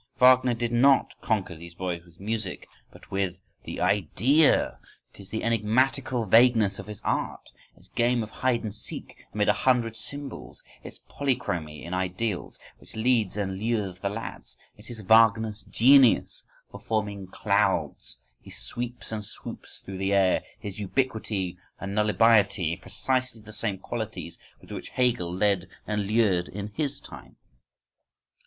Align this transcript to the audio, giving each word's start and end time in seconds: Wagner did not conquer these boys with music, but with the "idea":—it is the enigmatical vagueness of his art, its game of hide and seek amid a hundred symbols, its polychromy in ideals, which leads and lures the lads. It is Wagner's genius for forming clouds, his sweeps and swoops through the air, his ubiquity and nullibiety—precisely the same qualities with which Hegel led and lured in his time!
Wagner 0.17 0.55
did 0.55 0.71
not 0.71 1.13
conquer 1.21 1.53
these 1.55 1.75
boys 1.75 2.03
with 2.03 2.19
music, 2.19 2.67
but 2.91 3.11
with 3.11 3.39
the 3.65 3.79
"idea":—it 3.79 5.19
is 5.19 5.29
the 5.29 5.43
enigmatical 5.43 6.25
vagueness 6.25 6.79
of 6.79 6.87
his 6.87 7.01
art, 7.01 7.51
its 7.75 7.89
game 7.89 8.23
of 8.23 8.31
hide 8.31 8.63
and 8.63 8.73
seek 8.73 9.15
amid 9.31 9.47
a 9.47 9.53
hundred 9.53 9.95
symbols, 9.95 10.63
its 10.83 10.97
polychromy 11.07 11.83
in 11.83 11.93
ideals, 11.93 12.59
which 12.79 12.95
leads 12.95 13.37
and 13.37 13.59
lures 13.59 13.99
the 13.99 14.09
lads. 14.09 14.57
It 14.75 14.89
is 14.89 15.01
Wagner's 15.01 15.61
genius 15.69 16.45
for 16.71 16.79
forming 16.79 17.27
clouds, 17.27 18.17
his 18.41 18.55
sweeps 18.57 19.11
and 19.11 19.23
swoops 19.23 19.81
through 19.81 19.99
the 19.99 20.15
air, 20.15 20.41
his 20.59 20.79
ubiquity 20.79 21.59
and 21.79 21.93
nullibiety—precisely 21.95 23.41
the 23.43 23.53
same 23.53 23.77
qualities 23.77 24.39
with 24.61 24.71
which 24.71 24.89
Hegel 24.89 25.31
led 25.31 25.69
and 25.85 26.07
lured 26.07 26.47
in 26.49 26.69
his 26.69 26.99
time! 27.01 27.35